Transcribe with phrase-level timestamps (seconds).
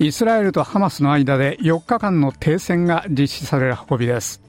[0.00, 4.40] イスラエルとハマスの間で4日間の停戦が実施される運びです。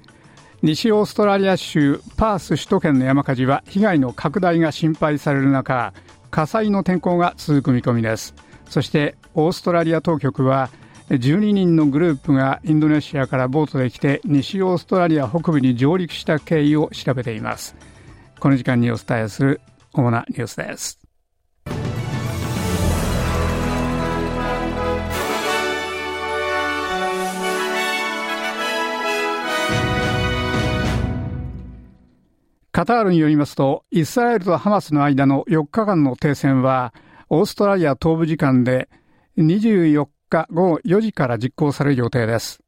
[0.61, 5.93] 西オーストラリア州パース首都圏の山火事は被害の拡大が心配される中
[6.29, 8.35] 火災の天候が続く見込みです。
[8.69, 10.69] そしてオーストラリア当局は
[11.09, 17.75] 12人のグループがインドネシアからボートで来て西オーストラリア北部に上陸した経緯を調べています。
[18.39, 19.61] この時間にお伝えする
[19.93, 20.98] 主なニュースです。
[32.79, 36.93] カタールによりますと、イスラエルとハマスの間の4日間の停戦は、
[37.27, 38.87] オーストラリア東部時間で
[39.37, 42.63] 24日午後4時から実行される予定です。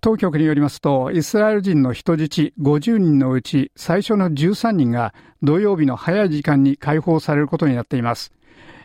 [0.00, 8.32] 当局によりますと、イスラエル人の人質50人のうち最初の13人が土曜日の早い時間に解放されることになっています。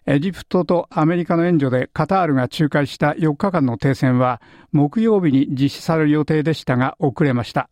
[0.05, 4.39] エジプトとアメリカの援助でカタールが仲介した4日間の停戦は
[4.71, 7.71] 木曜日に実施される予定でしたが遅れました。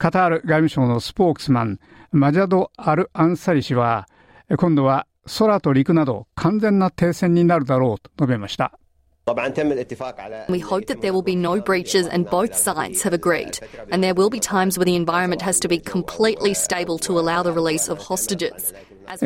[0.00, 1.78] 外務省のスポークスマン、
[2.10, 4.08] マジャド・アル・アンサリ氏は、
[4.56, 5.06] 今度は
[5.38, 8.72] 空と陸など完全な停戦になるだろうと述べました。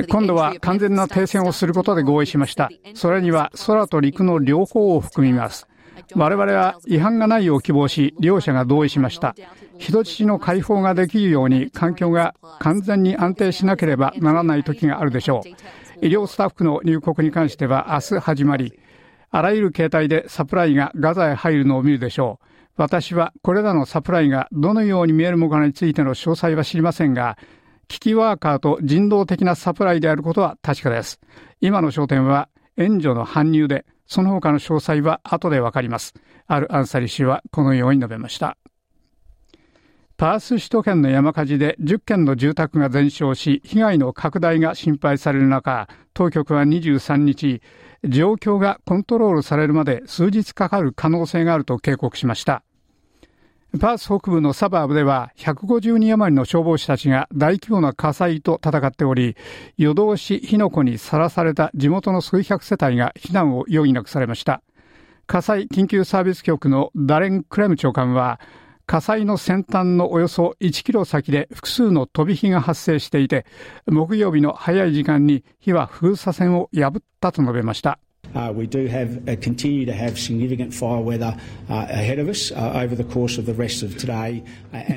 [0.08, 2.68] 今度は完全な停戦をすることで合意しました。
[2.94, 5.68] それには空と陸の両方を含みます。
[6.16, 9.34] 我々は違反がないよう希望し、両者が同意しました。
[9.78, 16.06] 人質の解放ができるように環境が完全に安定しなければならない時があるでしょう。
[16.06, 18.78] 医療スタッフの入国に関しては明日始まり、
[19.30, 22.46] あらゆる形態でサプライがガザへ入るのを見るでしょう。
[22.76, 27.38] 私はこれらのサプライがどのように見えるのかについての詳細は知りませんが、
[27.88, 31.20] 危機ワーカーと人道的なサプライであることは確かです。
[31.60, 36.14] 今の焦点は援助の搬入で、その他の詳細は後でわかります。
[36.46, 38.56] あるアンサリ氏はこのように述べました。
[40.16, 47.60] パース首都圏の山火事で10軒の住宅が全焼し、被害の拡大が心配される中、当局は23日、
[48.04, 52.62] 状況がコントロールされるまで数日かかる可能性があると警告しました。
[53.80, 59.36] パース北部のサバーブでは150人余りの消防士たちが大規模な火災と戦っており、
[59.76, 64.62] 夜通し火の粉にさらされた地元の数百世帯が避難を余儀なくされました。
[65.26, 68.38] 火災緊急サービス局のダレン・クレム長官は、
[68.86, 73.46] 火災の先端のおよそ1キロ先で複数の飛び火が発生していて、
[73.86, 77.98] 木曜日の早い時間に火は封鎖線を破ったと述べました。
[78.34, 81.36] Uh, we do have uh, continue to have significant fire weather
[81.68, 84.42] uh, ahead of us uh, over the course of the rest of today.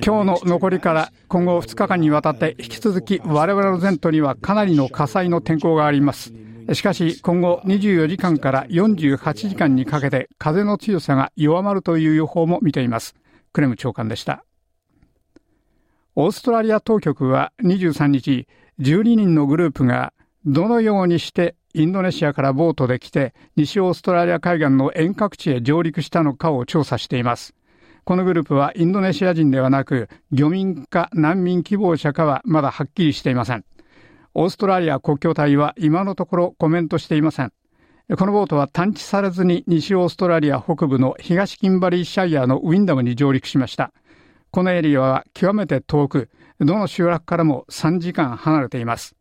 [0.04, 6.34] 今日の残りから今後2日間にわたって引き続き我々の前途にはかなりの火災の天候があります。
[6.74, 13.16] しかし今後24時間から48時間にかけて風の強さが弱まるという予報も見ています。
[13.54, 14.44] クレム長官でした。
[16.16, 18.48] オーストラリア当局は23日、
[18.80, 20.14] 12人のグループが
[20.46, 27.54] どのようにしてインドネシアからボートで来て西オーストラリア海岸の遠隔地へ上陸したのかを調査しています。
[28.04, 33.66] このグループはインドネシア人ではなく漁民か難民希望者かはまだはっきりしていません。
[34.34, 37.52] オーストラリア国境隊は今のところコメントしていません。
[38.16, 43.92] このボートは探知されずに西オーストラリア北部の東キンバリーシャイアのウィンダムに上陸しました。
[44.50, 46.30] このエリアは極めて遠く、
[46.62, 49.18] どの集落からも3時間離れています。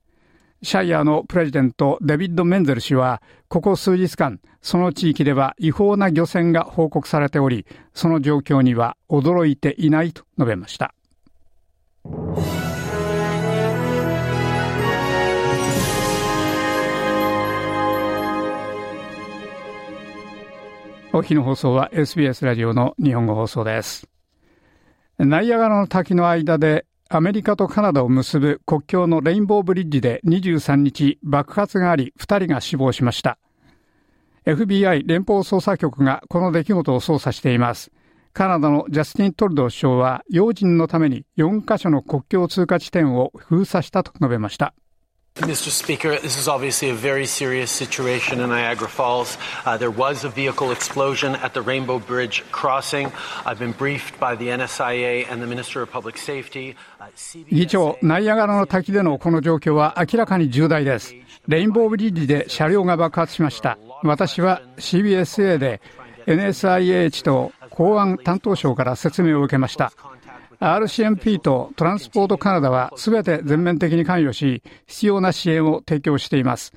[0.63, 10.95] シャイアのプレジデントデビッド・メンゼル氏は、ここ数日間、その地域では違法な漁船が報告されており、その状況には驚いていないと述べました。
[21.13, 24.09] お日の放送は SBS ラジオの日本語放送です。
[25.19, 33.39] ナイアガラの滝の間でアメリカとカナダを結ぶ国境のレインボーブリッジで23日爆発があり2人が死亡しました。
[34.45, 37.93] FBI 連邦捜査局がこの出来事を捜査しています。
[38.33, 44.75] カナダのジャスティン・トルドー首相は用心のために4カ所の国境通過地点を封鎖したと述べました。
[45.37, 45.69] Mr.
[45.69, 49.37] Speaker, this is obviously a very serious situation in Niagara Falls.
[49.67, 53.13] Uh, there was a vehicle explosion at the Rainbow Bridge crossing.
[53.45, 56.75] I've been briefed by the NSIA and the Minister of Public Safety.
[56.99, 57.11] Uh,
[57.51, 61.15] 議長、ナイアガラの滝でのこの状況は明らかに重大です。
[61.47, 63.77] レインボーブリッジで車両が爆発しました。
[64.03, 65.83] 私は CBSA で
[66.27, 69.93] NSIH と公安担当省から説明を受けました。
[70.61, 76.73] RCMP とトランスポートカナダは全て全面的に関与し、必要な支援を提供しています。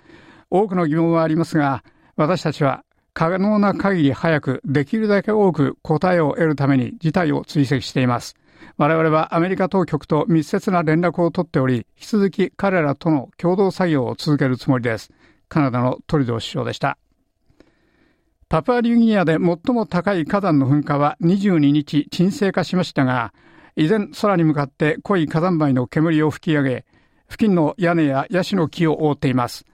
[0.50, 1.84] 多くの疑問はありますが、
[2.16, 2.84] 私たちは
[3.14, 8.36] 可能な限り早く、できるだけ多く答えを得るために事態を追跡しています。
[8.78, 15.12] 我々はアメリカ当局と密接な連絡を取っており、引き続き彼らとの共同作業を続けるつもりです。
[15.48, 16.98] カナダのトリドー首相でした。
[18.48, 23.34] パプアニューギニアで最も高い火山の噴火は22日沈静化しましたが、
[23.80, 26.86] 依然空に向かって濃い火山灰の煙を吹き上げ、
[27.30, 29.66] 付近の屋根やヤシの木を覆っています。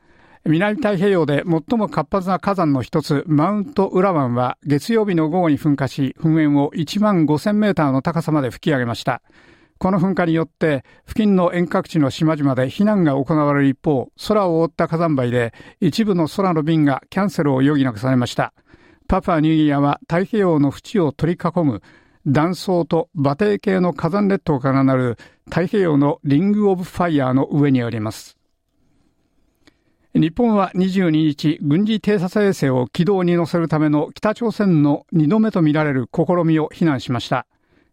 [0.46, 9.24] 南太平洋で最も活発な火山の一つ、マウントウラワンは月曜日の午後に噴火し、噴煙を1万5000メーターの高さまで吹き上げました。
[9.80, 18.54] この噴火によって、付近の遠隔地の島々で避難が行われる一方、空を覆った火山灰で、一部の空の便がキャンセルを余儀なくされました。
[19.08, 21.82] パプアニューギニアは太平洋の縁を取り囲む
[22.28, 28.38] 断層と馬蹄形の火山列島からなる太平洋のリング・オブ・ファイヤーの上にあります。
[30.16, 37.46] 日本は22日、軍事偵察衛星を軌道に乗せるための北朝鮮の2度目とみられる試みを非難しました。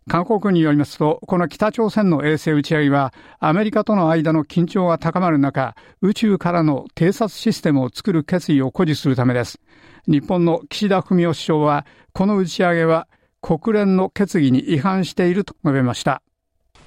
[0.09, 9.61] 韓国によりますと、この北朝鮮の衛星打ち上げは、アメリカとの間の緊張が高まる中、宇宙からの偵察システムを作る決意を誇示するためです。
[10.07, 13.09] 日本の岸田文雄首相は、この打ち上げは
[13.43, 16.23] 国連の決議に違反していると述べました。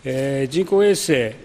[0.03, 1.35] えー、人工衛星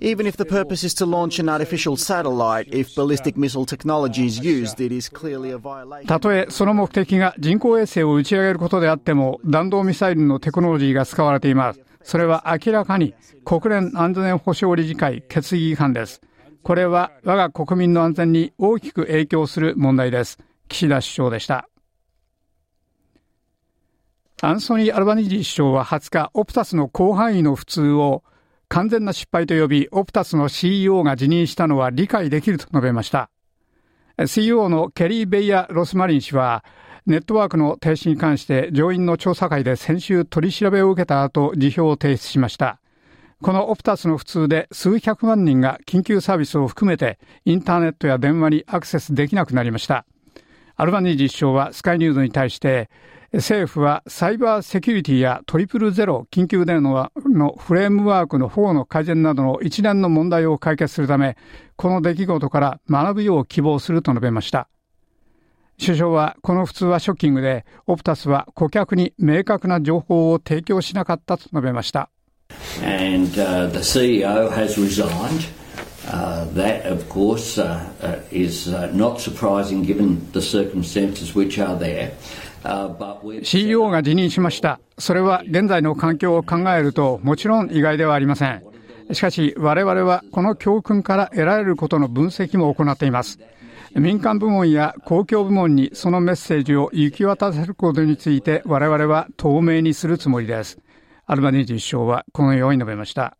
[0.00, 4.40] Even if the purpose is to launch an artificial satellite, if ballistic missile technology is
[4.40, 6.06] used, it is clearly a violation.
[6.06, 11.82] たとえその目的が人工衛星を打ち上げることであっても、弾道ミサイルのテクノロジーが使われています。
[12.02, 13.12] それは明らかに
[13.44, 16.22] 国連安全保障理事会決議違反です。
[16.62, 20.38] これは我が国民の安全に大きく影響する問題です。
[20.68, 21.68] 岸田首相でした。
[24.42, 28.24] アンソニー・アルバニージー首相は20日、オプタスの広範囲の普通を
[28.68, 33.28] 完全な失敗と呼び、オプタスの CEO が辞任したのは理解できると述べました。
[34.24, 36.64] CEO のケリー・ベイヤ・ロスマリン氏は、
[37.04, 42.80] ネットワークの停止に関して上院の調査会で先週取り調べを受けた後、辞表を提出しました。
[43.42, 50.06] このオプタスの普通で数百万人が緊急サービスを含めてインターネットや電話にアクセスできなくなりました。
[50.76, 52.88] アルバニージー首相はスカイニューズに対して
[53.32, 61.36] 政府はサイバーセキュリティやトリプルゼロ緊急電話のフレームワークの保護の改善などの一連の問題を解決するため、
[61.76, 64.68] この出来事から学ぶよう希望すると述べました。
[65.78, 72.10] 首相はこの普通はショッキングで、オプタスは顧客に明確な情報を提供しなかったと述べました。
[72.82, 75.48] And, uh, the CEO has resigned.
[76.10, 82.10] Uh, that, of course, uh, uh, is not surprising given the circumstances which are there.
[83.42, 84.80] CEO が辞任しました。
[84.98, 88.62] それは現在の環境を考えるともちろん意外ではありません。
[89.12, 93.38] しかし我々はこの教訓から得られることの分析も行っています。
[93.94, 100.78] 民間部門や公共部門にそのメッセージを行き渡せることについて我々は透明にするつもりです。
[101.26, 103.36] アルバニージ首相はこのように述べました。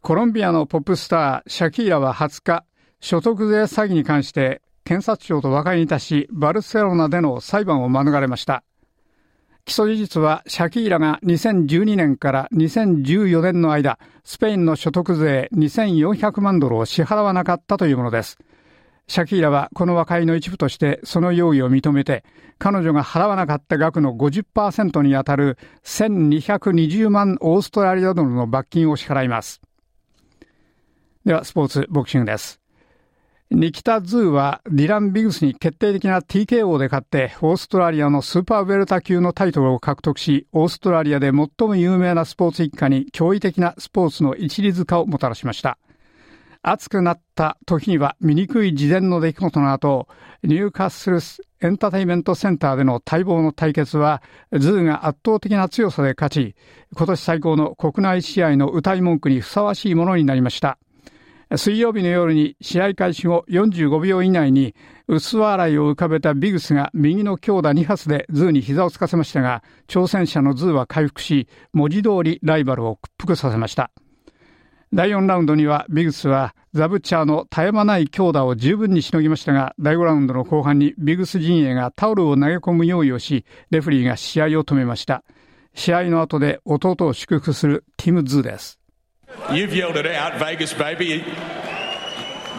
[0.00, 2.64] コロンビアのポップスターシャキーラは20日、
[3.00, 8.64] 所得税詐欺に関して検察庁と和解に達し、バルセロナでの裁判を免れました。
[9.66, 18.38] 起訴事実は、シャキーラが2012年から2014年の間、スペインの所得税2400万ドルを支払わなかったというものです。
[19.08, 22.24] シャキーラはこの和解の一部としてその容疑を認めて、
[22.58, 29.60] 彼女が払わなかった額の50%にあたる1220万オーストラリアドルの罰金を支払います。
[31.26, 32.57] では、スポーツボクシングです。
[33.50, 45.78] ニキタ・ズーはディラン・ビグスに決定的な TKO で勝ってオーストラリアのスーパーウェルター級のタイトルを獲得し、オーストラリアで最も有名なスポーツ一家に驚異的なスポーツの一律化をもたらしました。
[46.60, 50.08] 熱くなった時には醜い事前の出来事の後、
[50.42, 56.54] ニューカッスルエンターテイメントセンターでの待望の対決は、ズーが圧倒的な強さで勝ち、
[56.94, 60.78] 今年最高の国内試合の歌い文句にふさわしいものになりました。
[61.56, 64.74] 水曜日の夜に試合開始後45秒以内に
[65.06, 73.90] 薄笑いを浮かべたビグスが右の強打2発でズーに膝をつかせましたが、挑戦者のズーは回復し、文字通りライバルを屈服させました。
[74.92, 85.24] 第4ラウンドにはビグスはザ・ブッチャーの絶え間ない強打を十分にしのぎましたが、第5ラウンドの後半にビグス陣営がタオルを投げ込む用意をし、レフリーが試合を止めました。
[85.74, 88.77] 試合の後で弟を祝福するティム・ズーです。
[89.52, 91.24] You've yelled it out, Vegas baby.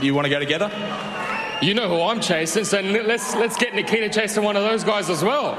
[0.01, 0.71] You want to go together?
[1.61, 5.09] You know who I'm chasing, so let's, let's get Nikita chasing one of those guys
[5.09, 5.55] as well.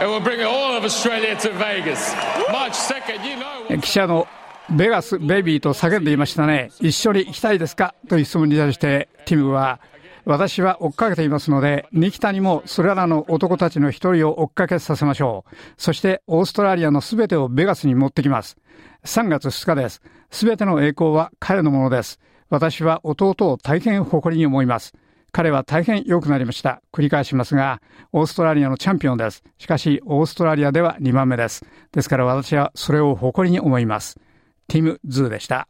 [0.00, 2.12] And we'll bring all of Australia to Vegas.
[2.50, 3.80] March 2nd, you know.
[3.80, 4.26] 記者の
[4.68, 6.70] ベガス、ベイビーと叫んでいましたね。
[6.80, 9.80] 一緒に行きたいですかという質問に対して、ティムは、
[10.24, 15.54] 私は追っかけていますので、ニキタにもそれらの男たちの一人を追っかけさせましょう。
[15.76, 18.56] そしてオーストラリアのすべてをベガスに持ってきます。
[19.04, 20.02] 3月2日です。
[20.30, 22.20] すべての栄光は彼のものです。
[22.48, 24.94] 私は弟を大変誇りに思います。
[25.32, 26.82] 彼は大変良くなりました。
[26.92, 27.80] 繰り返しますが、
[28.12, 29.44] オーストラリアのチャンピオンです。
[29.58, 31.64] しかし、オーストラリアでは2番目です。
[31.92, 34.18] ですから私はそれを誇りに思います。
[34.66, 35.68] ティム・ズーでした。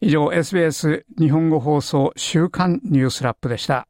[0.00, 3.89] 以上、SBS 日本語放送週間ニュースラップでした。